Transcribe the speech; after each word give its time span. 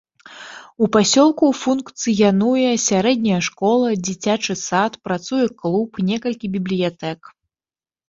У 0.85 0.87
пасёлку 0.95 1.45
функцыянуе 1.63 2.71
сярэдняя 2.87 3.41
школа, 3.51 3.87
дзіцячы 4.09 4.53
сад, 4.67 5.01
працуе 5.11 5.47
клуб, 5.63 6.05
некалькі 6.13 6.55
бібліятэк. 6.59 7.19